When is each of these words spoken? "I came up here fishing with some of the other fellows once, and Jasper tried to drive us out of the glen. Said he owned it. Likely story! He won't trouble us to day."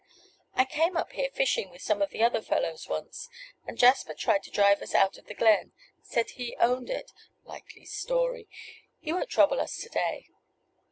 "I 0.55 0.65
came 0.65 0.97
up 0.97 1.11
here 1.11 1.29
fishing 1.31 1.69
with 1.69 1.83
some 1.83 2.01
of 2.01 2.09
the 2.09 2.23
other 2.23 2.41
fellows 2.41 2.87
once, 2.87 3.29
and 3.67 3.77
Jasper 3.77 4.15
tried 4.15 4.41
to 4.41 4.49
drive 4.49 4.81
us 4.81 4.95
out 4.95 5.19
of 5.19 5.27
the 5.27 5.35
glen. 5.35 5.73
Said 6.01 6.31
he 6.31 6.55
owned 6.55 6.89
it. 6.89 7.11
Likely 7.43 7.85
story! 7.85 8.49
He 8.99 9.13
won't 9.13 9.29
trouble 9.29 9.61
us 9.61 9.77
to 9.77 9.89
day." 9.89 10.29